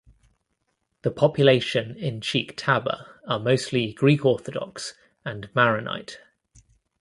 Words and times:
The 1.03 1.11
population 1.11 1.95
in 1.95 2.21
Cheikh 2.21 2.57
Taba 2.57 3.05
are 3.27 3.37
mostly 3.37 3.93
Greek 3.93 4.25
Orthodox 4.25 4.95
and 5.23 5.47
Maronite. 5.53 6.17